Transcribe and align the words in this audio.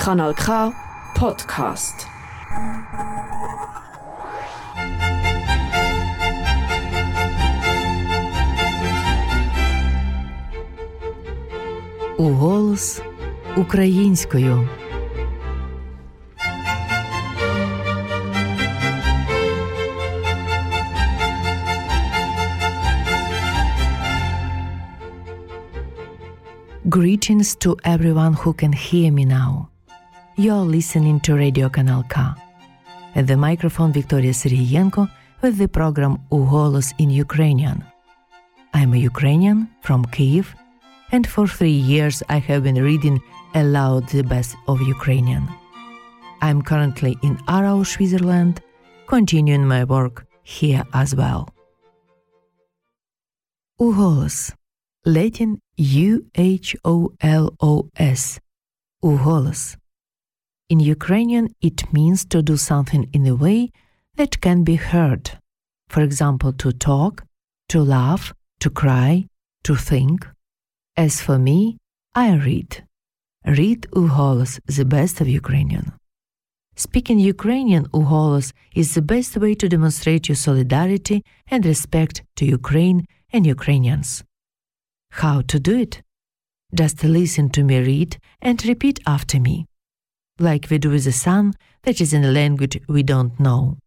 Kanal 0.00 0.34
K 0.34 0.72
Podcast. 1.14 2.06
Уголос 12.18 13.02
українською. 13.56 14.68
Greetings 26.88 27.56
to 27.56 27.76
everyone 27.84 28.34
who 28.34 28.52
can 28.54 28.72
hear 28.72 29.10
me 29.10 29.24
now. 29.24 29.68
You're 30.41 30.65
listening 30.65 31.19
to 31.19 31.35
Radio 31.35 31.69
Canal 31.69 32.03
K. 32.09 32.19
At 33.13 33.27
the 33.27 33.37
microphone, 33.37 33.93
Victoria 33.93 34.31
Sergeyenko 34.31 35.07
with 35.43 35.59
the 35.59 35.67
program 35.67 36.17
Uholos 36.31 36.95
in 36.97 37.11
Ukrainian. 37.11 37.85
I'm 38.73 38.91
a 38.95 38.97
Ukrainian 38.97 39.69
from 39.81 40.03
Kiev, 40.05 40.55
and 41.11 41.27
for 41.27 41.45
three 41.45 41.79
years 41.93 42.23
I 42.27 42.39
have 42.39 42.63
been 42.63 42.81
reading 42.83 43.21
aloud 43.53 44.09
the 44.09 44.23
best 44.23 44.55
of 44.67 44.81
Ukrainian. 44.81 45.47
I'm 46.41 46.63
currently 46.63 47.13
in 47.21 47.37
Aarau, 47.47 47.85
Switzerland, 47.85 48.61
continuing 49.05 49.67
my 49.67 49.83
work 49.83 50.25
here 50.41 50.83
as 50.95 51.13
well. 51.13 51.53
Uholos, 53.79 54.55
Latin 55.05 55.61
U 55.77 56.25
H 56.33 56.75
O 56.83 57.13
L 57.21 57.45
O 57.61 57.91
S. 57.95 58.39
Uholos. 59.03 59.77
In 60.71 60.79
Ukrainian, 60.79 61.53
it 61.59 61.79
means 61.91 62.23
to 62.31 62.41
do 62.41 62.55
something 62.55 63.03
in 63.11 63.27
a 63.27 63.35
way 63.35 63.71
that 64.15 64.39
can 64.39 64.63
be 64.63 64.75
heard. 64.75 65.23
For 65.89 66.01
example, 66.01 66.53
to 66.53 66.71
talk, 66.71 67.25
to 67.67 67.81
laugh, 67.81 68.33
to 68.61 68.69
cry, 68.69 69.27
to 69.65 69.75
think. 69.75 70.25
As 70.95 71.19
for 71.19 71.37
me, 71.37 71.77
I 72.15 72.35
read. 72.35 72.71
Read 73.45 73.81
Ugolos, 74.01 74.61
the 74.77 74.85
best 74.85 75.19
of 75.19 75.27
Ukrainian. 75.27 75.91
Speaking 76.77 77.19
Ukrainian 77.19 77.85
Ugolos 77.99 78.53
is 78.73 78.93
the 78.93 79.07
best 79.13 79.35
way 79.35 79.53
to 79.55 79.67
demonstrate 79.67 80.29
your 80.29 80.37
solidarity 80.47 81.25
and 81.49 81.65
respect 81.65 82.23
to 82.37 82.45
Ukraine 82.45 82.99
and 83.33 83.45
Ukrainians. 83.45 84.23
How 85.21 85.41
to 85.51 85.59
do 85.59 85.73
it? 85.85 86.01
Just 86.73 87.03
listen 87.03 87.49
to 87.55 87.61
me 87.65 87.77
read 87.91 88.11
and 88.41 88.65
repeat 88.65 89.01
after 89.05 89.37
me, 89.37 89.65
like 90.41 90.67
we 90.69 90.77
do 90.77 90.89
with 90.89 91.05
the 91.05 91.11
sun 91.11 91.53
that 91.83 92.01
is 92.01 92.13
in 92.13 92.23
a 92.23 92.31
language 92.31 92.79
we 92.87 93.03
don't 93.03 93.39
know. 93.39 93.77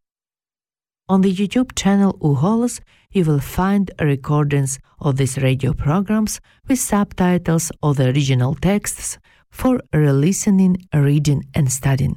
On 1.09 1.21
the 1.21 1.35
YouTube 1.35 1.73
channel 1.77 2.15
Uholos, 2.21 2.81
you 3.11 3.25
will 3.25 3.41
find 3.41 3.91
recordings 4.01 4.79
of 5.01 5.17
these 5.19 5.37
radio 5.37 5.75
programs 5.75 6.41
with 6.67 6.79
subtitles 6.79 7.71
of 7.83 7.99
the 7.99 8.07
original 8.07 8.55
texts 8.55 9.19
for 9.51 9.81
re-listening, 9.93 10.79
reading, 10.95 11.45
and 11.55 11.71
studying. 11.71 12.17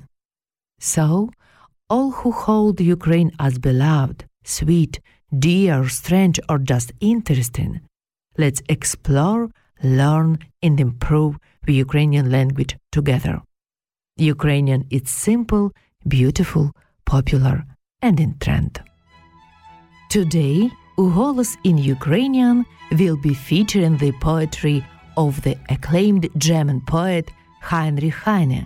So, 0.79 1.29
all 1.89 2.11
who 2.11 2.31
hold 2.31 2.79
Ukraine 2.79 3.31
as 3.39 3.59
beloved, 3.59 4.25
sweet, 4.43 4.99
dear, 5.37 5.89
strange, 5.89 6.39
or 6.47 6.57
just 6.57 6.91
interesting, 6.99 7.81
let's 8.37 8.61
explore, 8.69 9.49
learn, 9.83 10.39
and 10.63 10.79
improve 10.79 11.37
the 11.65 11.73
Ukrainian 11.73 12.31
language 12.31 12.77
together. 12.91 13.41
Ukrainian 14.17 14.85
is 14.89 15.09
simple, 15.09 15.71
beautiful, 16.07 16.71
popular, 17.05 17.65
and 18.01 18.19
in 18.19 18.37
trend. 18.39 18.79
Today, 20.09 20.71
Ugolos 20.97 21.57
in 21.63 21.77
Ukrainian 21.77 22.65
will 22.91 23.17
be 23.17 23.33
featuring 23.33 23.97
the 23.97 24.11
poetry 24.13 24.85
of 25.15 25.41
the 25.41 25.55
acclaimed 25.69 26.29
German 26.37 26.81
poet 26.87 27.29
Heinrich 27.61 28.13
Heine. 28.13 28.65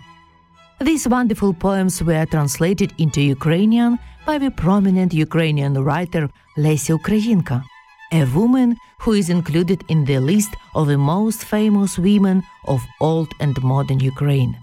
These 0.80 1.08
wonderful 1.08 1.54
poems 1.54 2.02
were 2.02 2.26
translated 2.26 2.94
into 2.98 3.22
Ukrainian 3.22 4.00
by 4.26 4.38
the 4.38 4.52
prominent 4.52 5.14
Ukrainian 5.14 5.74
writer 5.84 6.30
Lesia 6.58 6.98
Ukrainka, 7.00 7.64
a 8.12 8.26
woman 8.26 8.78
who 9.00 9.14
is 9.14 9.30
included 9.30 9.84
in 9.90 10.06
the 10.06 10.20
list 10.20 10.54
of 10.76 10.88
the 10.88 10.98
most 10.98 11.44
famous 11.44 11.98
women 11.98 12.44
of 12.66 12.82
old 13.00 13.30
and 13.40 13.62
modern 13.64 14.00
Ukraine. 14.00 14.56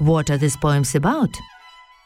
What 0.00 0.30
are 0.30 0.38
these 0.38 0.56
poems 0.56 0.94
about? 0.94 1.28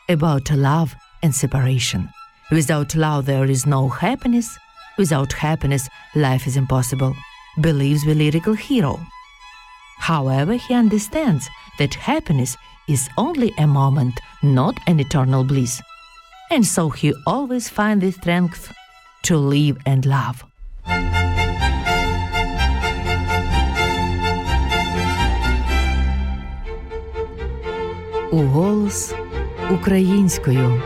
About 0.08 0.50
love 0.50 0.96
and 1.22 1.32
separation. 1.32 2.08
Without 2.50 2.96
love, 2.96 3.26
there 3.26 3.44
is 3.44 3.66
no 3.66 3.88
happiness. 3.88 4.58
Without 4.98 5.32
happiness, 5.32 5.88
life 6.16 6.48
is 6.48 6.56
impossible, 6.56 7.14
believes 7.60 8.04
the 8.04 8.14
lyrical 8.14 8.54
hero. 8.54 8.98
However, 9.98 10.54
he 10.54 10.74
understands 10.74 11.48
that 11.78 11.94
happiness 11.94 12.56
is 12.88 13.08
only 13.16 13.52
a 13.58 13.66
moment, 13.68 14.18
not 14.42 14.76
an 14.88 14.98
eternal 14.98 15.44
bliss. 15.44 15.80
And 16.50 16.66
so 16.66 16.90
he 16.90 17.14
always 17.28 17.68
finds 17.68 18.04
the 18.04 18.10
strength 18.10 18.74
to 19.22 19.36
live 19.36 19.78
and 19.86 20.04
love. 20.04 20.44
Уголос 28.34 29.14
українською. 29.70 30.82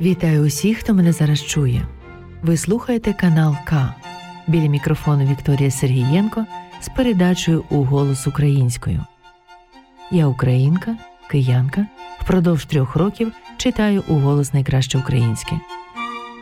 Вітаю 0.00 0.46
усіх, 0.46 0.78
хто 0.78 0.94
мене 0.94 1.12
зараз 1.12 1.42
чує. 1.42 1.82
Ви 2.42 2.56
слухаєте 2.56 3.12
канал 3.12 3.56
К. 3.64 3.94
Біля 4.46 4.66
мікрофону 4.66 5.24
Вікторія 5.24 5.70
Сергієнко 5.70 6.46
з 6.80 6.88
передачею 6.88 7.64
у 7.70 7.84
голос 7.84 8.26
українською. 8.26 9.04
Я 10.10 10.26
українка, 10.26 10.96
киянка, 11.30 11.86
впродовж 12.20 12.64
трьох 12.64 12.96
років 12.96 13.32
читаю 13.66 14.04
у 14.08 14.14
голос 14.14 14.52
найкраще 14.52 14.98
українське. 14.98 15.60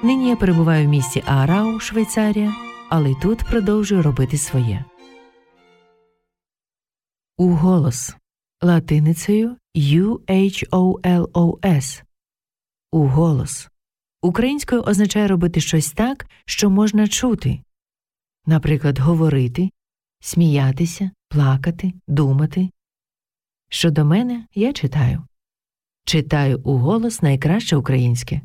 Нині 0.02 0.28
я 0.28 0.36
перебуваю 0.36 0.86
в 0.86 0.90
місті 0.90 1.22
Аарау, 1.26 1.80
Швейцарія, 1.80 2.54
але 2.88 3.10
й 3.10 3.14
тут 3.22 3.38
продовжую 3.38 4.02
робити 4.02 4.38
своє. 4.38 4.84
Уголос 7.38 8.16
латиницею 8.62 9.56
U-H-O-L-O-S. 9.76 10.32
Уголос. 12.92 13.68
Українською 14.22 14.82
означає 14.82 15.28
робити 15.28 15.60
щось 15.60 15.92
так, 15.92 16.26
що 16.46 16.70
можна 16.70 17.08
чути, 17.08 17.60
наприклад, 18.46 18.98
говорити, 18.98 19.70
сміятися, 20.20 21.10
плакати, 21.28 21.92
думати. 22.06 22.70
Щодо 23.68 24.04
мене, 24.04 24.46
я 24.54 24.72
читаю. 24.72 25.26
Читаю 26.06 26.60
у 26.65 26.78
голос 26.78 27.22
найкраще 27.22 27.76
українське. 27.76 28.41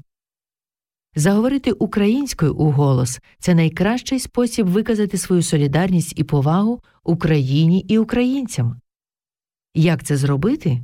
Заговорити 1.15 1.71
українською 1.71 2.55
у 2.55 2.71
голос 2.71 3.19
це 3.39 3.55
найкращий 3.55 4.19
спосіб 4.19 4.67
виказати 4.67 5.17
свою 5.17 5.41
солідарність 5.41 6.13
і 6.19 6.23
повагу 6.23 6.81
Україні 7.03 7.79
і 7.79 7.97
українцям. 7.97 8.81
Як 9.75 10.03
це 10.03 10.17
зробити? 10.17 10.81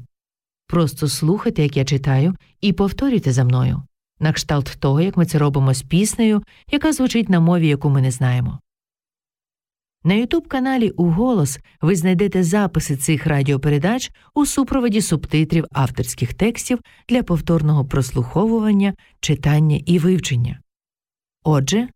Просто 0.67 1.07
слухайте, 1.07 1.63
як 1.63 1.77
я 1.77 1.85
читаю, 1.85 2.35
і 2.61 2.73
повторюйте 2.73 3.31
за 3.31 3.43
мною, 3.43 3.83
на 4.19 4.33
кшталт 4.33 4.77
того, 4.79 5.01
як 5.01 5.17
ми 5.17 5.25
це 5.25 5.37
робимо 5.37 5.73
з 5.73 5.81
піснею, 5.81 6.43
яка 6.71 6.93
звучить 6.93 7.29
на 7.29 7.39
мові, 7.39 7.67
яку 7.67 7.89
ми 7.89 8.01
не 8.01 8.11
знаємо. 8.11 8.59
На 10.05 10.13
ютуб 10.13 10.47
каналі 10.47 10.89
Уголос 10.89 11.59
ви 11.81 11.95
знайдете 11.95 12.43
записи 12.43 12.97
цих 12.97 13.27
радіопередач 13.27 14.11
у 14.33 14.45
супроводі 14.45 15.01
субтитрів 15.01 15.65
авторських 15.71 16.33
текстів 16.33 16.79
для 17.09 17.23
повторного 17.23 17.85
прослуховування, 17.85 18.93
читання 19.19 19.81
і 19.85 19.99
вивчення. 19.99 20.59
Отже, 21.43 21.87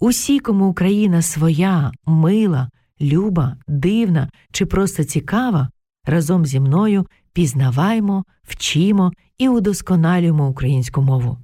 усі, 0.00 0.40
кому 0.40 0.68
Україна 0.68 1.22
своя, 1.22 1.92
мила, 2.06 2.70
люба, 3.00 3.56
дивна 3.68 4.30
чи 4.52 4.66
просто 4.66 5.04
цікава, 5.04 5.70
разом 6.04 6.46
зі 6.46 6.60
мною 6.60 7.06
пізнаваємо, 7.32 8.24
вчимо 8.42 9.12
і 9.38 9.48
удосконалюємо 9.48 10.48
українську 10.48 11.02
мову. 11.02 11.38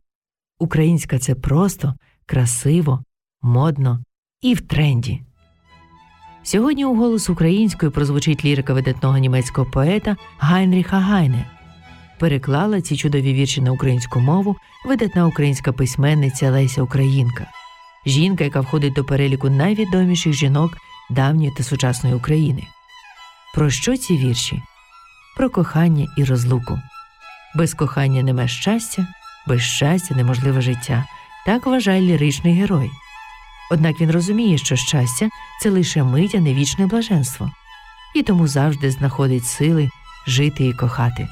Українська 0.58 1.18
це 1.18 1.34
просто, 1.34 1.94
красиво, 2.26 3.02
модно 3.42 4.04
і 4.40 4.54
в 4.54 4.60
тренді. 4.60 5.22
Сьогодні 6.44 6.84
у 6.84 6.94
голос 6.94 7.30
українською 7.30 7.92
прозвучить 7.92 8.44
лірика 8.44 8.74
видатного 8.74 9.18
німецького 9.18 9.70
поета 9.70 10.16
Гайнріха 10.38 10.98
Гайне. 10.98 11.46
Переклала 12.18 12.80
ці 12.80 12.96
чудові 12.96 13.34
вірші 13.34 13.60
на 13.60 13.72
українську 13.72 14.20
мову 14.20 14.56
видатна 14.86 15.26
українська 15.26 15.72
письменниця 15.72 16.50
Леся 16.50 16.82
Українка, 16.82 17.46
жінка, 18.06 18.44
яка 18.44 18.60
входить 18.60 18.92
до 18.92 19.04
переліку 19.04 19.50
найвідоміших 19.50 20.32
жінок 20.32 20.76
давньої 21.10 21.52
та 21.56 21.62
сучасної 21.62 22.14
України. 22.14 22.62
Про 23.54 23.70
що 23.70 23.96
ці 23.96 24.16
вірші? 24.16 24.62
Про 25.36 25.50
кохання 25.50 26.06
і 26.16 26.24
розлуку. 26.24 26.78
Без 27.54 27.74
кохання 27.74 28.22
нема 28.22 28.48
щастя, 28.48 29.06
без 29.46 29.60
щастя 29.62 30.14
неможливе 30.14 30.60
життя. 30.60 31.04
Так 31.46 31.66
вважає 31.66 32.00
ліричний 32.00 32.54
герой. 32.54 32.90
Однак 33.70 34.00
він 34.00 34.10
розуміє, 34.10 34.58
що 34.58 34.76
щастя 34.76 35.28
це 35.60 35.70
лише 35.70 36.02
мить, 36.02 36.34
а 36.34 36.40
не 36.40 36.54
вічне 36.54 36.86
блаженство, 36.86 37.50
і 38.14 38.22
тому 38.22 38.48
завжди 38.48 38.90
знаходить 38.90 39.44
сили 39.44 39.90
жити 40.26 40.66
і 40.66 40.72
кохати. 40.72 41.28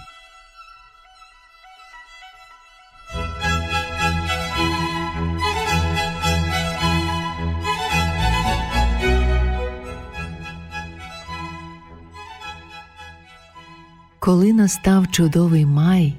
Коли 14.19 14.53
настав 14.53 15.11
чудовий 15.11 15.67
май, 15.67 16.15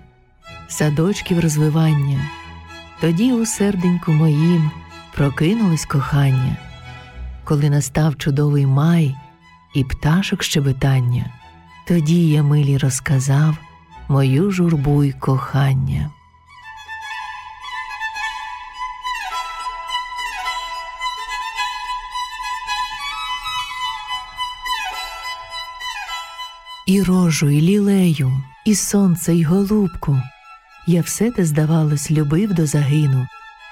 садочків 0.67 1.39
розвивання, 1.39 2.29
тоді 3.01 3.33
у 3.33 3.45
серденьку 3.45 4.11
моїм 4.11 4.71
прокинулось 5.15 5.85
кохання, 5.85 6.57
коли 7.43 7.69
настав 7.69 8.17
чудовий 8.17 8.65
май 8.65 9.15
і 9.73 9.83
пташок 9.83 10.43
щебетання, 10.43 11.25
тоді 11.87 12.29
я 12.29 12.43
милій 12.43 12.77
розказав 12.77 13.57
мою 14.07 14.51
журбу 14.51 15.03
й 15.03 15.11
кохання. 15.11 16.09
І 26.87 27.03
рожу, 27.03 27.49
і 27.49 27.61
лілею, 27.61 28.43
і 28.65 28.75
сонце, 28.75 29.35
і 29.35 29.43
голубку. 29.43 30.21
Я 30.87 31.01
все 31.01 31.31
те, 31.31 31.45
здавалось, 31.45 32.11
любив 32.11 32.53
до 32.53 32.65
загину. 32.65 33.27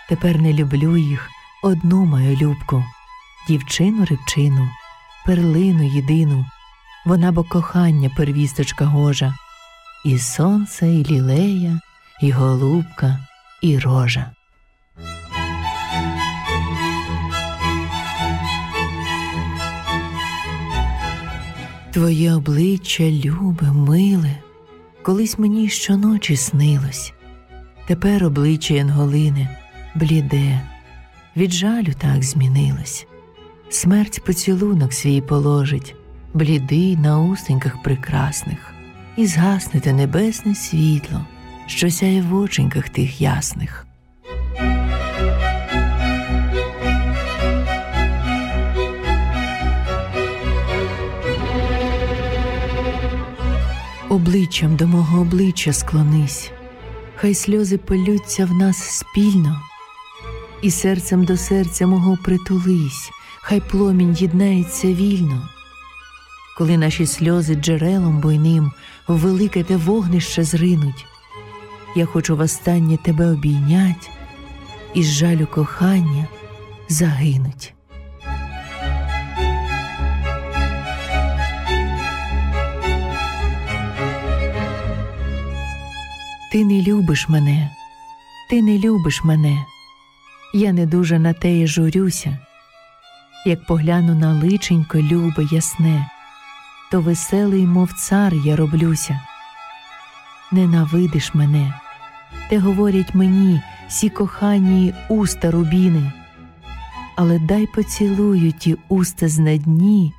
Тепер 0.09 0.41
не 0.41 0.53
люблю 0.53 0.97
їх, 0.97 1.29
одну 1.63 2.05
мою 2.05 2.37
любку, 2.37 2.85
дівчину 3.47 4.05
рибчину, 4.05 4.69
перлину 5.25 5.83
єдину, 5.83 6.45
вона 7.05 7.31
бо 7.31 7.43
кохання 7.43 8.09
первісточка 8.17 8.85
гожа, 8.85 9.33
і 10.05 10.19
сонце, 10.19 10.87
і 10.87 11.05
лілея, 11.05 11.79
і 12.21 12.31
голубка, 12.31 13.19
і 13.61 13.79
рожа. 13.79 14.31
Твоє 21.91 22.33
обличчя 22.33 23.03
любе, 23.03 23.71
миле, 23.71 24.35
колись 25.01 25.39
мені 25.39 25.69
щоночі 25.69 26.37
снилось. 26.37 27.13
Тепер 27.87 28.23
обличчя 28.23 28.73
Янголине 28.73 29.58
бліде, 29.95 30.61
від 31.37 31.51
жалю 31.51 31.93
так 31.97 32.23
змінилось. 32.23 33.07
Смерть 33.69 34.23
поцілунок 34.25 34.93
свій 34.93 35.21
положить, 35.21 35.95
блідий 36.33 36.97
на 36.97 37.19
устеньках 37.21 37.83
прекрасних, 37.83 38.73
і 39.17 39.25
згасне 39.25 39.79
те 39.79 39.93
небесне 39.93 40.55
світло, 40.55 41.25
що 41.67 41.89
сяє 41.89 42.21
в 42.21 42.35
оченьках 42.35 42.89
тих 42.89 43.21
ясних. 43.21 43.85
Обличчям 54.09 54.75
до 54.75 54.87
мого 54.87 55.21
обличчя 55.21 55.73
склонись, 55.73 56.51
хай 57.15 57.33
сльози 57.33 57.77
полються 57.77 58.45
в 58.45 58.53
нас 58.53 58.77
спільно, 58.77 59.61
і 60.61 60.71
серцем 60.71 61.23
до 61.23 61.37
серця 61.37 61.87
мого 61.87 62.17
притулись, 62.23 63.11
хай 63.41 63.59
пломінь 63.59 64.15
єднається 64.15 64.87
вільно, 64.87 65.49
коли 66.57 66.77
наші 66.77 67.05
сльози 67.05 67.55
джерелом 67.55 68.19
буйним 68.19 68.71
в 69.07 69.17
велике 69.17 69.63
те 69.63 69.77
вогнище 69.77 70.43
зринуть, 70.43 71.05
я 71.95 72.05
хочу 72.05 72.35
востаннє 72.35 72.97
тебе 72.97 73.31
обійнять, 73.31 74.11
і 74.93 75.03
з 75.03 75.07
жалю 75.07 75.47
кохання 75.47 76.27
загинуть. 76.89 77.73
Ти 86.51 86.65
не 86.65 86.81
любиш 86.81 87.29
мене, 87.29 87.69
ти 88.49 88.61
не 88.61 88.77
любиш 88.77 89.23
мене, 89.23 89.65
я 90.53 90.73
не 90.73 90.85
дуже 90.85 91.19
на 91.19 91.33
теє 91.33 91.67
журюся, 91.67 92.37
як 93.45 93.65
погляну 93.65 94.15
на 94.15 94.33
личенько 94.33 94.97
любе 94.97 95.43
ясне, 95.51 96.09
то 96.91 97.01
веселий, 97.01 97.65
мов 97.65 97.93
цар 97.93 98.33
я 98.45 98.55
роблюся. 98.55 99.19
Ненавидиш 100.51 101.33
мене, 101.33 101.73
те 102.49 102.59
говорять 102.59 103.15
мені 103.15 103.61
всі 103.87 104.09
кохані 104.09 104.93
уста 105.09 105.51
рубіни, 105.51 106.11
але 107.15 107.39
дай 107.39 107.67
поцілую 107.67 108.51
ті 108.51 108.77
уста 108.89 109.27
з 109.27 109.57
дні, 109.57 110.13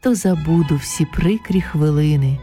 то 0.00 0.14
забуду 0.14 0.76
всі 0.76 1.04
прикрі 1.04 1.60
хвилини. 1.60 2.38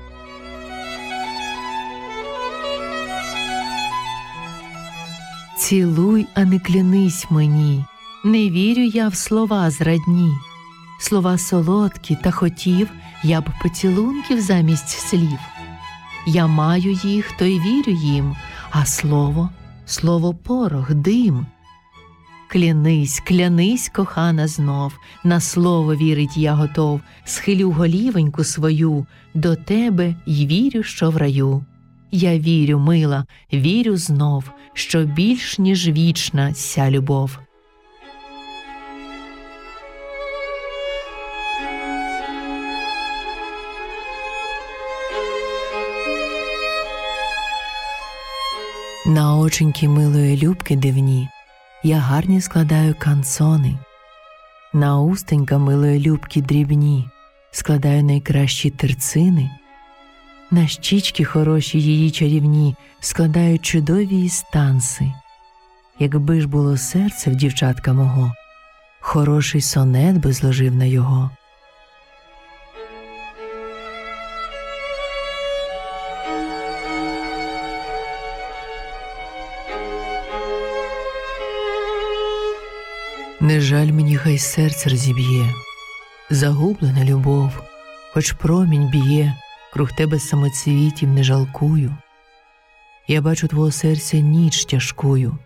Цілуй, 5.67 6.27
а 6.33 6.45
не 6.45 6.59
клянись 6.59 7.25
мені, 7.29 7.85
не 8.25 8.49
вірю 8.49 8.81
я 8.81 9.07
в 9.07 9.15
слова 9.15 9.71
зрадні, 9.71 10.33
слова 10.99 11.37
солодкі, 11.37 12.17
та 12.23 12.31
хотів 12.31 12.89
я 13.23 13.41
б 13.41 13.45
поцілунків 13.63 14.41
замість 14.41 14.89
слів. 14.89 15.39
Я 16.27 16.47
маю 16.47 16.91
їх, 16.91 17.31
то 17.39 17.45
й 17.45 17.59
вірю 17.59 17.91
їм, 17.91 18.35
а 18.71 18.85
слово, 18.85 19.49
слово 19.85 20.33
порох, 20.33 20.93
дим. 20.93 21.45
Клянись, 22.47 23.21
клянись, 23.27 23.89
кохана 23.89 24.47
знов, 24.47 24.93
на 25.23 25.39
слово 25.39 25.95
вірить 25.95 26.37
я 26.37 26.53
готов, 26.53 27.01
схилю 27.25 27.71
голівеньку 27.71 28.43
свою 28.43 29.05
до 29.33 29.55
тебе 29.55 30.15
й 30.25 30.45
вірю, 30.45 30.83
що 30.83 31.09
в 31.09 31.17
раю. 31.17 31.65
Я 32.11 32.39
вірю, 32.39 32.79
мила, 32.79 33.25
вірю 33.53 33.97
знов, 33.97 34.51
що 34.73 35.03
більш 35.03 35.59
ніж 35.59 35.87
вічна 35.87 36.53
ся 36.53 36.91
любов. 36.91 37.39
На 49.05 49.37
оченьки 49.37 49.87
милої 49.87 50.37
любки 50.37 50.75
дивні 50.75 51.29
я 51.83 51.97
гарні 51.97 52.41
складаю 52.41 52.95
канцони, 52.99 53.77
на 54.73 55.01
устенька 55.01 55.57
милої 55.57 55.99
любки 55.99 56.41
дрібні 56.41 57.09
складаю 57.51 58.03
найкращі 58.03 58.69
терцини. 58.69 59.49
На 60.51 60.67
щічки 60.67 61.25
хороші 61.25 61.81
її 61.81 62.11
чарівні 62.11 62.75
складають 62.99 63.65
чудові 63.65 64.29
станси. 64.29 65.11
Якби 65.99 66.41
ж 66.41 66.47
було 66.47 66.77
серце 66.77 67.31
в 67.31 67.35
дівчатка 67.35 67.93
мого, 67.93 68.33
хороший 68.99 69.61
сонет 69.61 70.17
би 70.17 70.33
зложив 70.33 70.75
на 70.75 70.85
його. 70.85 71.29
Не 83.39 83.61
жаль 83.61 83.87
мені, 83.87 84.17
хай 84.17 84.37
серце 84.37 84.89
розіб'є, 84.89 85.53
загублена 86.29 87.05
любов, 87.05 87.61
хоч 88.13 88.31
промінь 88.31 88.89
б'є 88.89 89.33
круг 89.77 89.91
тебе 89.91 90.19
самоцвітів 90.19 91.09
не 91.09 91.23
жалкую. 91.23 91.97
Я 93.07 93.21
бачу 93.21 93.47
твого 93.47 93.71
серця 93.71 94.17
ніч 94.17 94.65
тяжкую. 94.65 95.37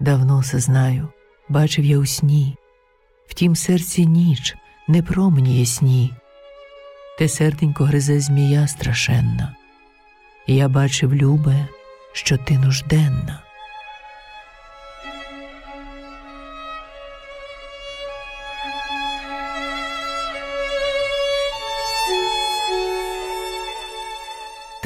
Давно 0.00 0.38
все 0.38 0.58
знаю, 0.58 1.08
бачив 1.48 1.84
я 1.84 1.98
у 1.98 2.06
сні, 2.06 2.56
в 3.26 3.34
тім 3.34 3.56
серці 3.56 4.06
ніч 4.06 4.56
не 4.88 5.02
промені 5.02 5.60
ясні, 5.60 6.14
те 7.18 7.28
серденько 7.28 7.84
гризе 7.84 8.20
змія 8.20 8.68
страшенна. 8.68 9.56
Я 10.46 10.68
бачив, 10.68 11.14
любе, 11.14 11.68
що 12.12 12.36
ти 12.36 12.58
нужденна. 12.58 13.43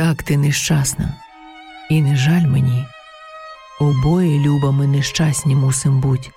Так 0.09 0.23
ти 0.23 0.37
нещасна, 0.37 1.15
і 1.91 2.03
не 2.03 2.17
жаль 2.17 2.43
мені. 2.43 2.87
Обоє 3.81 4.41
люба 4.41 4.71
ми 4.71 4.87
нещасні 4.87 5.55
мусим 5.55 6.01
буть, 6.01 6.31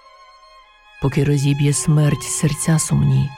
поки 1.01 1.23
розіб'є 1.23 1.73
смерть 1.73 2.23
серця 2.23 2.79
сумні. 2.79 3.29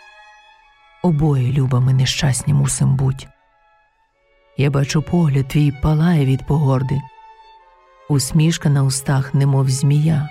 Обоє 1.04 1.52
люба 1.52 1.80
ми 1.80 1.94
нещасні 1.94 2.54
мусим 2.54 2.96
буть. 2.96 3.28
Я 4.58 4.70
бачу 4.70 5.02
погляд 5.02 5.48
твій 5.48 5.72
палає 5.72 6.25
від 6.25 6.48
погорди, 6.48 7.02
усмішка 8.10 8.70
на 8.70 8.84
устах, 8.84 9.34
немов 9.34 9.70
змія, 9.70 10.30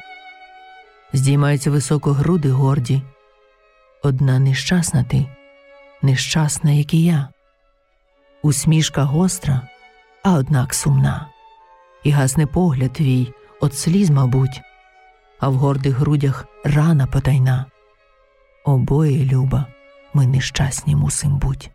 здіймаються 1.13 1.71
високо 1.71 2.13
груди 2.13 2.51
горді. 2.51 3.03
Одна 4.03 4.39
нещасна 4.39 5.05
ти, 5.05 5.27
нещасна, 6.03 6.71
як 6.71 6.95
і 6.95 7.05
я, 7.05 7.29
усмішка 8.43 9.03
гостра, 9.03 9.69
а 10.23 10.33
однак 10.33 10.75
сумна, 10.75 11.27
і 12.03 12.11
гасне 12.11 12.47
погляд 12.47 12.93
твій 12.93 13.33
от 13.61 13.75
сліз, 13.75 14.11
мабуть, 14.11 14.63
а 15.41 15.49
в 15.49 15.55
гордих 15.55 15.97
грудях 15.97 16.47
рана 16.65 17.07
потайна. 17.07 17.67
Обоє 18.65 19.25
люба, 19.25 19.67
ми 20.15 20.27
нещасні 20.27 20.97
мусим 20.97 21.39
буть. 21.39 21.71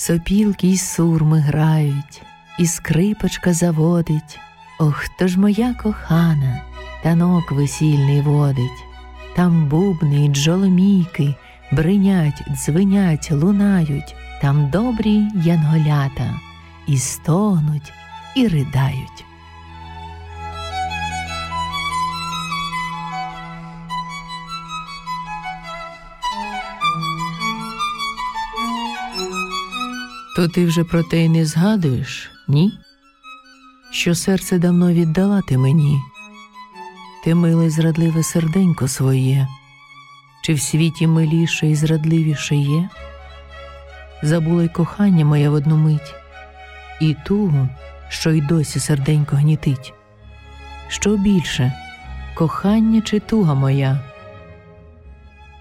Сопілки 0.00 0.66
й 0.66 0.76
сурми 0.76 1.40
грають, 1.40 2.22
і 2.58 2.66
скрипочка 2.66 3.52
заводить. 3.52 4.40
Ох, 4.78 5.08
то 5.18 5.28
ж 5.28 5.40
моя 5.40 5.74
кохана, 5.74 6.60
танок 7.02 7.52
весільний 7.52 8.20
водить, 8.20 8.84
там 9.36 9.68
бубни 9.68 10.24
й 10.24 10.28
джоломійки 10.28 11.34
бринять, 11.72 12.42
дзвенять, 12.50 13.30
лунають, 13.30 14.14
там 14.42 14.70
добрі 14.70 15.22
янголята 15.34 16.40
і 16.86 16.98
стогнуть, 16.98 17.92
і 18.36 18.48
ридають. 18.48 19.24
То 30.36 30.48
ти 30.48 30.66
вже 30.66 30.84
про 30.84 31.02
те 31.02 31.24
й 31.24 31.28
не 31.28 31.44
згадуєш, 31.46 32.30
ні? 32.48 32.72
Що 33.90 34.14
серце 34.14 34.58
давно 34.58 34.92
віддала 34.92 35.42
ти 35.48 35.58
мені, 35.58 36.00
ти 37.24 37.34
миле 37.34 37.70
зрадливе 37.70 38.22
серденько 38.22 38.88
своє, 38.88 39.48
чи 40.42 40.54
в 40.54 40.60
світі 40.60 41.06
миліше 41.06 41.66
і 41.66 41.74
зрадливіше 41.74 42.56
є? 42.56 42.88
Забула 44.22 44.64
й 44.64 44.68
кохання 44.68 45.24
моє 45.24 45.48
в 45.48 45.54
одну 45.54 45.76
мить, 45.76 46.14
і 47.00 47.16
тугу, 47.24 47.68
що 48.08 48.30
й 48.30 48.40
досі 48.40 48.80
серденько 48.80 49.36
гнітить. 49.36 49.94
Що 50.88 51.16
більше, 51.16 51.72
кохання 52.34 53.00
чи 53.00 53.20
туга 53.20 53.54
моя? 53.54 54.00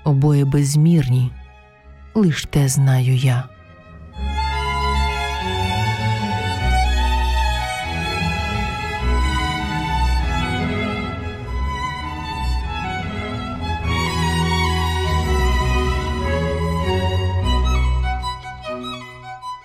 Обоє 0.03 0.45
безмірні, 0.45 1.31
лиш 2.13 2.45
те 2.45 2.67
знаю 2.67 3.15
я. 3.15 3.58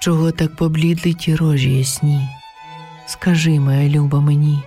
Чого 0.04 0.30
так 0.30 0.56
поблідли 0.56 1.12
ті 1.12 1.37
рожі 1.37 1.78
ясні? 1.78 2.28
Скажи, 3.06 3.61
моя 3.61 3.88
люба 3.88 4.20
мені, 4.20 4.62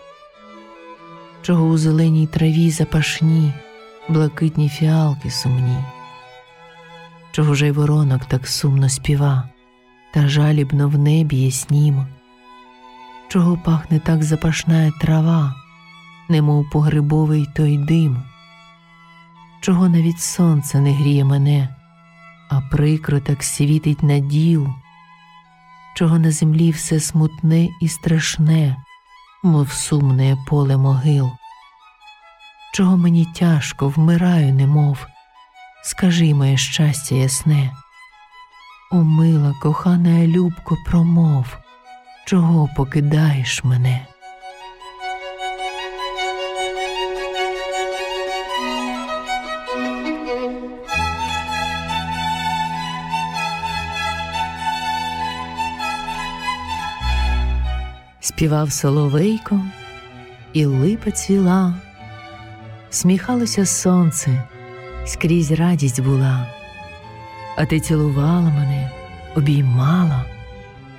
чого 1.42 1.66
у 1.66 1.78
зеленій 1.78 2.28
траві 2.28 2.70
запашні, 2.70 3.54
блакитні 4.10 4.70
фіалки 4.70 5.32
сумні, 5.32 5.78
чого 7.32 7.56
ж 7.56 7.68
й 7.68 7.72
воронок 7.72 8.26
так 8.26 8.48
сумно 8.48 8.90
співа, 8.90 9.50
та 10.14 10.28
жалібно 10.28 10.90
в 10.90 10.98
небі 10.98 11.42
яснім, 11.42 12.06
чого 13.28 13.58
пахне 13.58 14.00
так 14.00 14.24
запашна 14.24 14.92
трава, 15.02 15.56
немов 16.30 16.70
погрибовий 16.70 17.48
той 17.56 17.78
дим, 17.78 18.24
чого 19.62 19.90
навіть 19.90 20.20
сонце 20.20 20.80
не 20.80 20.94
гріє 20.94 21.26
мене, 21.26 21.76
а 22.50 22.62
прикро 22.62 23.20
так 23.20 23.44
світить 23.44 24.04
на 24.04 24.20
діл 24.20 24.68
чого 25.98 26.20
на 26.20 26.32
землі 26.32 26.72
все 26.72 27.00
смутне 27.00 27.68
і 27.82 27.88
страшне, 27.88 28.78
мов 29.44 29.72
сумне 29.72 30.38
поле 30.48 30.78
могил, 30.78 31.32
чого 32.74 32.98
мені 32.98 33.26
тяжко 33.26 33.90
вмираю, 33.90 34.54
немов, 34.54 35.08
скажи 35.84 36.34
моє 36.34 36.58
щастя 36.58 37.16
ясне. 37.16 37.72
О, 38.92 38.96
мила, 38.96 39.54
кохана 39.62 40.28
любко, 40.28 40.78
промов, 40.86 41.58
чого 42.26 42.70
покидаєш 42.76 43.64
мене? 43.64 44.08
Співав 58.38 58.72
соловейко, 58.72 59.62
і 60.54 60.66
липа 60.66 61.12
цвіла, 61.12 61.74
сміхалося 62.90 63.66
сонце, 63.66 64.44
скрізь 65.06 65.52
радість 65.52 66.02
була, 66.02 66.48
а 67.56 67.66
ти 67.66 67.80
цілувала 67.80 68.50
мене, 68.50 68.92
обіймала 69.36 70.26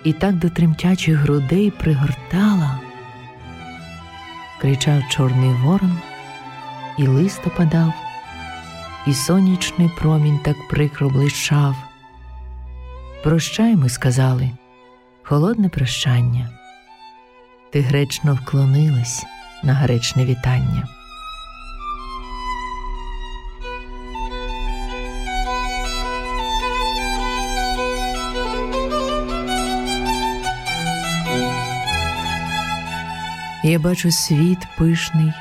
і 0.04 0.12
так 0.12 0.34
до 0.34 0.50
тремтячих 0.50 1.16
грудей 1.16 1.70
пригортала, 1.70 2.80
кричав 4.60 5.02
Чорний 5.10 5.50
ворон, 5.50 5.98
і 6.98 7.06
лист 7.06 7.46
опадав, 7.46 7.92
і 9.06 9.14
сонячний 9.14 9.90
промінь 9.98 10.38
так 10.44 10.56
прикро 10.70 11.10
блищав. 11.10 11.76
Прощай, 13.22 13.76
ми 13.76 13.88
сказали, 13.88 14.50
холодне 15.22 15.68
прощання 15.68 16.57
ти 17.70 17.80
гречно 17.80 18.34
вклонилась 18.34 19.24
на 19.62 19.74
гречне 19.74 20.24
вітання. 20.24 20.88
Я 33.64 33.78
бачу 33.78 34.10
світ 34.10 34.58
пишний 34.78 35.32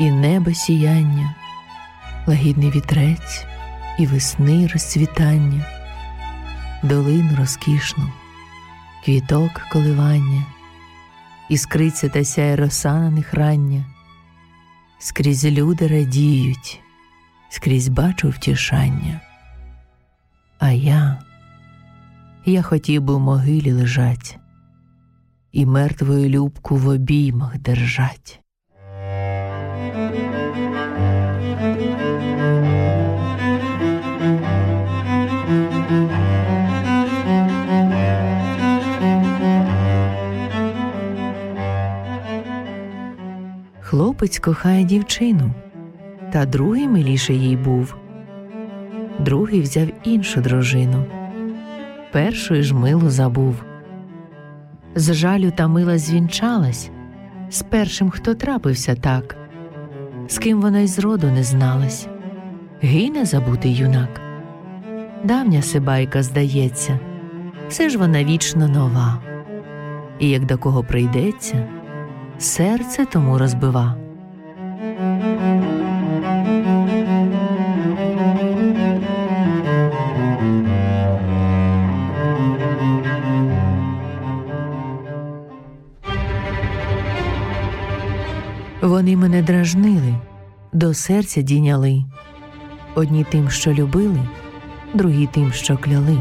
і 0.00 0.10
небо 0.10 0.54
сіяння, 0.54 1.34
лагідний 2.26 2.70
вітрець 2.70 3.44
і 3.98 4.06
весни 4.06 4.66
розцвітання, 4.66 5.64
долину 6.82 7.36
розкішну, 7.36 8.08
квіток 9.04 9.50
коливання 9.72 10.53
іскриться 11.48 12.08
та 12.08 12.24
сяє 12.24 12.56
роса 12.56 13.00
на 13.00 13.10
них 13.10 13.34
рання, 13.34 13.84
скрізь 14.98 15.44
люди 15.44 15.86
радіють, 15.86 16.80
скрізь 17.48 17.88
бачу 17.88 18.28
втішання. 18.28 19.20
А 20.58 20.70
я, 20.70 21.22
я 22.44 22.62
хотів 22.62 23.02
би 23.02 23.14
в 23.14 23.20
могилі 23.20 23.72
лежать 23.72 24.38
і 25.52 25.66
мертвою 25.66 26.28
любку 26.28 26.76
в 26.76 26.88
обіймах 26.88 27.58
держать. 27.58 28.43
Хлопець 43.94 44.38
кохає 44.38 44.84
дівчину, 44.84 45.50
та 46.32 46.46
другий 46.46 46.88
миліше 46.88 47.34
їй 47.34 47.56
був. 47.56 47.96
Другий 49.18 49.60
взяв 49.60 49.88
іншу 50.04 50.40
дружину, 50.40 51.04
першою 52.12 52.62
ж 52.62 52.74
милу 52.74 53.10
забув. 53.10 53.54
З 54.94 55.14
жалю 55.14 55.52
та 55.56 55.68
мила 55.68 55.98
звінчалась 55.98 56.90
з 57.50 57.62
першим, 57.62 58.10
хто 58.10 58.34
трапився 58.34 58.94
так, 58.94 59.36
з 60.28 60.38
ким 60.38 60.60
вона 60.60 60.78
й 60.78 60.86
зроду 60.86 61.26
не 61.26 61.42
зналась. 61.42 62.08
Гине 62.82 63.24
забутий 63.24 63.74
юнак. 63.74 64.20
Давня 65.24 65.62
сибайка, 65.62 66.22
здається, 66.22 66.98
все 67.68 67.88
ж 67.88 67.98
вона 67.98 68.24
вічно 68.24 68.68
нова, 68.68 69.22
і 70.18 70.30
як 70.30 70.46
до 70.46 70.58
кого 70.58 70.84
прийдеться, 70.84 71.68
серце 72.38 73.06
тому 73.06 73.38
розбива. 73.38 73.96
Вони 88.82 89.16
мене 89.16 89.42
дражнили, 89.42 90.14
до 90.72 90.94
серця 90.94 91.42
діняли, 91.42 92.04
одні 92.94 93.24
тим, 93.30 93.50
що 93.50 93.72
любили, 93.72 94.28
другі 94.94 95.26
тим, 95.26 95.52
що 95.52 95.76
кляли. 95.76 96.18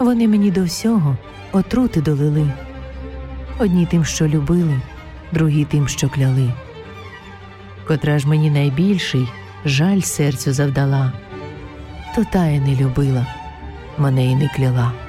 Вони 0.00 0.28
мені 0.28 0.50
до 0.50 0.64
всього 0.64 1.16
отрути 1.52 2.00
долили, 2.00 2.50
одні 3.58 3.86
тим, 3.86 4.04
що 4.04 4.28
любили, 4.28 4.80
другі 5.32 5.64
тим, 5.64 5.88
що 5.88 6.08
кляли. 6.08 6.52
Котра 7.86 8.18
ж 8.18 8.28
мені 8.28 8.50
найбільший 8.50 9.28
жаль 9.64 10.00
серцю 10.00 10.52
завдала, 10.52 11.12
то 12.14 12.24
та 12.24 12.46
я 12.46 12.60
не 12.60 12.76
любила, 12.76 13.26
мене 13.98 14.26
й 14.26 14.34
не 14.34 14.48
кляла. 14.48 15.03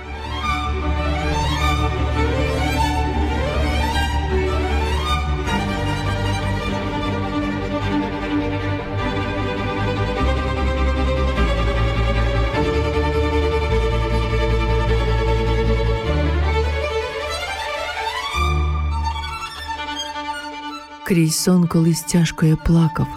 Крізь 21.16 21.36
сон 21.36 21.68
колись 21.68 22.02
тяжко 22.02 22.46
я 22.46 22.56
плакав, 22.56 23.08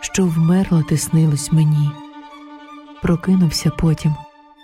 що 0.00 0.24
вмерла 0.24 0.82
ти 0.82 0.98
снилось 0.98 1.52
мені. 1.52 1.90
Прокинувся 3.02 3.70
потім, 3.70 4.14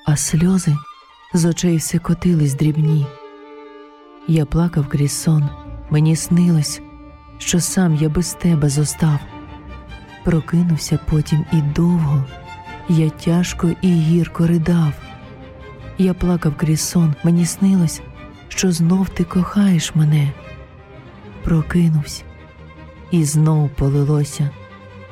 а 0.07 0.17
сльози 0.17 0.77
з 1.35 1.45
очей 1.45 1.77
все 1.77 1.99
котились 1.99 2.55
дрібні. 2.55 3.07
Я 4.29 4.45
плакав 4.45 4.89
крізь 4.89 5.23
сон, 5.23 5.49
мені 5.91 6.17
снилось, 6.17 6.81
що 7.39 7.61
сам 7.61 7.95
я 7.97 8.09
без 8.09 8.35
тебе 8.35 8.69
зостав. 8.69 9.19
Прокинувся 10.25 10.99
потім 11.11 11.45
і 11.53 11.63
довго, 11.63 12.25
я 12.89 13.11
тяжко 13.11 13.71
і 13.83 13.89
гірко 13.89 14.47
ридав. 14.47 14.93
Я 15.99 16.15
плакав 16.15 16.57
крізь 16.57 16.81
сон, 16.89 17.15
мені 17.25 17.47
снилось, 17.47 18.01
що 18.49 18.73
знов 18.73 19.09
ти 19.09 19.25
кохаєш 19.25 19.95
мене. 19.95 20.33
Прокинувся 21.45 22.25
і 23.11 23.25
знов 23.25 23.71
полилося 23.71 24.51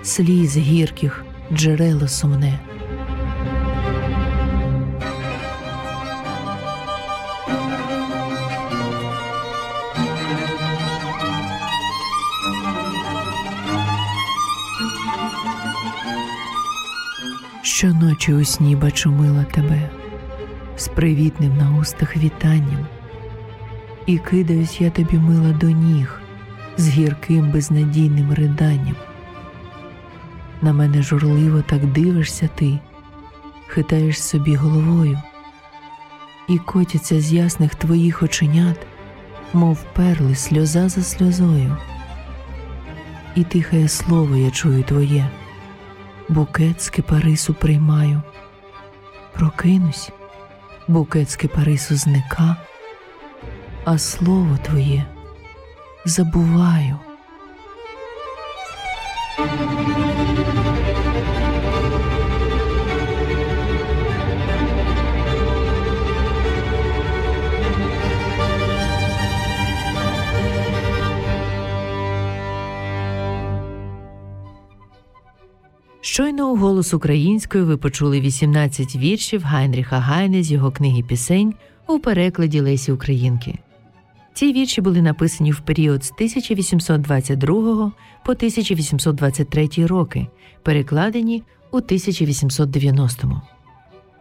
сліз 0.03 0.57
гірких 0.57 1.25
джерело 1.53 2.09
сумне. 2.09 2.61
Щоночі 17.63 18.35
у 18.35 18.45
сні 18.45 18.77
бачу 18.77 19.11
мила 19.11 19.45
тебе 19.45 19.91
з 20.77 20.89
привітним 20.89 21.57
на 21.57 21.79
устах 21.79 22.17
вітанням, 22.17 22.87
і 24.07 24.19
кидаюсь 24.19 24.81
я 24.81 24.91
тобі 24.91 25.19
мила 25.19 25.53
до 25.53 25.71
ніг 25.71 26.21
з 26.77 26.89
гірким 26.89 27.51
безнадійним 27.51 28.33
риданням. 28.33 28.97
На 30.62 30.73
мене 30.73 31.03
журливо 31.03 31.62
так 31.62 31.87
дивишся 31.87 32.49
ти, 32.55 32.79
хитаєш 33.67 34.23
собі 34.23 34.55
головою, 34.55 35.19
і 36.49 36.59
котяться 36.59 37.21
з 37.21 37.33
ясних 37.33 37.75
твоїх 37.75 38.23
оченят, 38.23 38.87
мов 39.53 39.85
перли 39.93 40.35
сльоза 40.35 40.89
за 40.89 41.03
сльозою. 41.03 41.77
І 43.35 43.45
тихає 43.45 43.89
слово 43.89 44.37
я 44.37 44.51
чую 44.51 44.83
твоє, 44.83 45.29
букет 46.29 46.83
з 46.83 46.91
кипарису 46.91 47.55
приймаю, 47.55 48.23
прокинусь, 49.35 50.11
букет 50.89 51.31
з 51.31 51.37
кипарису 51.37 51.97
зника, 51.97 52.57
а 53.85 53.99
слово 53.99 54.59
твоє 54.62 55.07
забуваю. 56.07 56.99
Щойно 76.01 76.53
у 76.53 76.57
голос 76.57 76.95
українською 76.95 77.66
ви 77.66 77.77
почули 77.77 78.21
18 78.21 78.97
віршів 78.97 79.42
Гайнріха 79.42 79.99
Гайне 79.99 80.42
з 80.42 80.53
його 80.53 80.71
книги 80.71 81.03
пісень 81.03 81.55
у 81.87 81.99
перекладі 81.99 82.61
Лесі 82.61 82.92
Українки. 82.92 83.59
Ці 84.37 84.53
вірші 84.53 84.81
були 84.81 85.03
написані 85.03 85.51
в 85.51 85.61
період 85.61 86.05
з 86.05 86.12
1822 86.12 87.92
по 88.25 88.33
1823 88.33 89.68
роки, 89.87 90.27
перекладені 90.62 91.42
у 91.72 91.81
1890-му. 91.81 93.40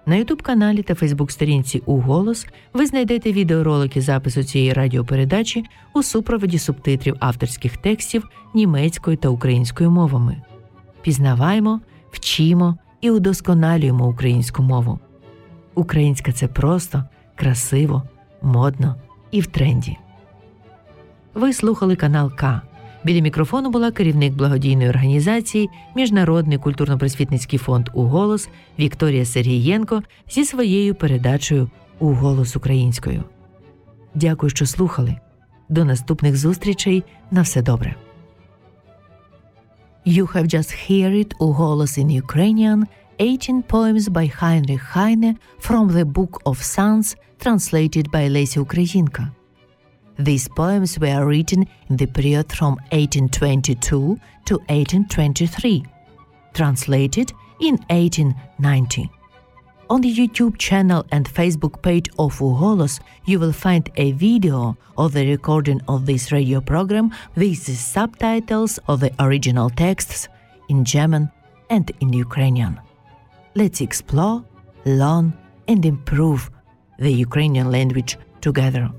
На 0.05 0.15
ютуб 0.15 0.41
каналі 0.41 0.83
та 0.83 0.95
Фейсбук-сторінці 0.95 1.81
«Уголос» 1.85 2.47
ви 2.73 2.85
знайдете 2.85 3.31
відеоролики 3.31 4.01
запису 4.01 4.43
цієї 4.43 4.73
радіопередачі 4.73 5.65
у 5.93 6.03
супроводі 6.03 6.59
субтитрів 6.59 7.15
авторських 7.19 7.77
текстів 7.77 8.29
німецькою 8.53 9.17
та 9.17 9.29
українською 9.29 9.91
мовами. 9.91 10.41
Пізнаваємо, 11.01 11.81
вчимо 12.11 12.77
і 13.01 13.11
удосконалюємо 13.11 14.07
українську 14.07 14.63
мову. 14.63 14.99
Українська 15.73 16.31
це 16.31 16.47
просто, 16.47 17.03
красиво, 17.35 18.03
модно 18.41 18.95
і 19.31 19.41
в 19.41 19.47
тренді. 19.47 19.97
Ви 21.35 21.53
слухали 21.53 21.95
канал 21.95 22.31
К. 22.35 22.61
Біля 23.03 23.21
мікрофону 23.21 23.69
була 23.69 23.91
керівник 23.91 24.33
благодійної 24.33 24.89
організації 24.89 25.69
Міжнародний 25.95 26.57
культурно-просвітницький 26.57 27.59
фонд 27.59 27.89
«Уголос» 27.93 28.49
Вікторія 28.79 29.25
Сергієнко 29.25 30.03
зі 30.29 30.45
своєю 30.45 30.95
передачею 30.95 31.69
«Уголос 31.99 32.55
українською. 32.55 33.23
Дякую, 34.13 34.49
що 34.49 34.65
слухали. 34.65 35.15
До 35.69 35.85
наступних 35.85 36.37
зустрічей. 36.37 37.03
На 37.31 37.41
все 37.41 37.61
добре. 37.61 37.95
You 40.07 40.35
have 40.35 40.55
just 40.55 40.89
heard 40.89 41.33
«Уголос 41.39 41.97
in 41.97 42.21
Ukrainian» 42.21 42.83
18 43.19 43.63
poems 43.63 44.09
by 44.09 44.31
Heinrich 44.41 44.95
Heine 44.95 45.35
from 45.61 45.91
the 45.91 46.05
Book 46.05 46.43
of 46.45 46.57
Songs 46.61 47.15
translated 47.39 48.11
by 48.11 48.29
Lesi 48.29 48.59
Ukrajinka. 48.59 49.31
These 50.17 50.47
poems 50.47 50.97
were 50.97 51.25
written 51.25 51.67
in 51.89 51.97
the 51.97 52.05
period 52.05 52.51
from 52.51 52.75
1822 52.91 54.19
to 54.45 54.53
1823, 54.69 55.85
translated 56.53 57.33
in 57.59 57.75
1890. 57.89 59.09
On 59.89 60.01
the 60.01 60.11
YouTube 60.11 60.57
channel 60.57 61.05
and 61.11 61.27
Facebook 61.27 61.81
page 61.83 62.09
of 62.17 62.39
Uholos, 62.39 62.99
you 63.25 63.39
will 63.39 63.51
find 63.51 63.91
a 63.97 64.13
video 64.13 64.75
of 64.97 65.13
the 65.13 65.29
recording 65.29 65.79
of 65.87 66.05
this 66.05 66.31
radio 66.31 66.59
program 66.59 67.11
with 67.35 67.65
the 67.65 67.75
subtitles 67.75 68.79
of 68.87 69.01
the 69.01 69.13
original 69.19 69.69
texts 69.69 70.27
in 70.69 70.85
German 70.85 71.29
and 71.69 71.91
in 71.99 72.13
Ukrainian. 72.13 72.79
Let's 73.53 73.81
explore, 73.81 74.43
learn, 74.85 75.33
and 75.67 75.85
improve 75.85 76.49
the 76.97 77.11
Ukrainian 77.11 77.69
language 77.69 78.17
together. 78.41 78.89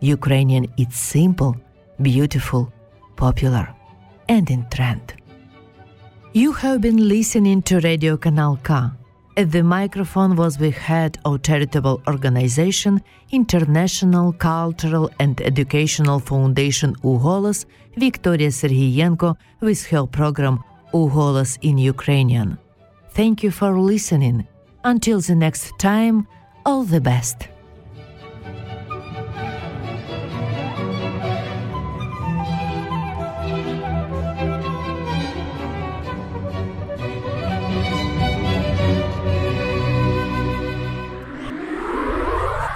Ukrainian 0.00 0.66
is 0.76 0.94
simple, 0.94 1.56
beautiful, 2.00 2.72
popular 3.16 3.68
and 4.28 4.48
in 4.50 4.66
trend. 4.70 5.14
You 6.32 6.52
have 6.52 6.80
been 6.80 7.08
listening 7.08 7.62
to 7.62 7.80
Radio 7.80 8.16
Kanal 8.16 8.62
K. 8.62 8.94
At 9.36 9.52
the 9.52 9.62
microphone 9.62 10.36
was 10.36 10.56
the 10.56 10.70
head 10.70 11.18
of 11.24 11.42
charitable 11.42 12.02
organization 12.06 13.00
International 13.30 14.32
Cultural 14.32 15.10
and 15.20 15.40
Educational 15.40 16.18
Foundation 16.18 16.94
Ugolos, 16.96 17.64
Victoria 17.96 18.48
Serhiyenko, 18.48 19.36
with 19.60 19.86
her 19.86 20.06
program 20.06 20.62
Ugolos 20.92 21.58
in 21.62 21.78
Ukrainian. 21.78 22.58
Thank 23.10 23.42
you 23.42 23.50
for 23.50 23.78
listening. 23.78 24.46
Until 24.84 25.20
the 25.20 25.34
next 25.34 25.72
time, 25.78 26.26
all 26.64 26.84
the 26.84 27.00
best. 27.00 27.48